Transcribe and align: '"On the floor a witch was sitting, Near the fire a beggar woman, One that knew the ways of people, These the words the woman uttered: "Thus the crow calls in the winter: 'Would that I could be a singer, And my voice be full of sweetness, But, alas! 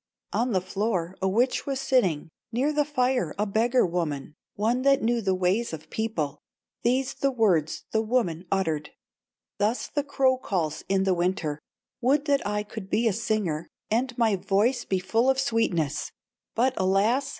'"On 0.33 0.51
the 0.51 0.61
floor 0.61 1.15
a 1.21 1.29
witch 1.29 1.67
was 1.67 1.79
sitting, 1.79 2.29
Near 2.51 2.73
the 2.73 2.85
fire 2.85 3.35
a 3.37 3.45
beggar 3.45 3.85
woman, 3.85 4.33
One 4.55 4.81
that 4.81 5.03
knew 5.03 5.21
the 5.21 5.35
ways 5.35 5.73
of 5.73 5.91
people, 5.91 6.39
These 6.81 7.13
the 7.13 7.29
words 7.29 7.83
the 7.91 8.01
woman 8.01 8.47
uttered: 8.51 8.89
"Thus 9.59 9.85
the 9.87 10.03
crow 10.03 10.39
calls 10.39 10.83
in 10.89 11.03
the 11.03 11.13
winter: 11.13 11.59
'Would 12.01 12.25
that 12.25 12.43
I 12.47 12.63
could 12.63 12.89
be 12.89 13.07
a 13.07 13.13
singer, 13.13 13.67
And 13.91 14.17
my 14.17 14.35
voice 14.37 14.85
be 14.85 14.97
full 14.97 15.29
of 15.29 15.39
sweetness, 15.39 16.11
But, 16.55 16.73
alas! 16.77 17.29